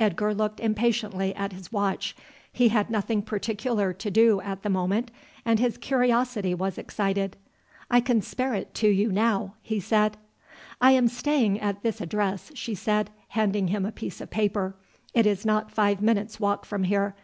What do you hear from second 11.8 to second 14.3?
this address," she said, handing him a piece of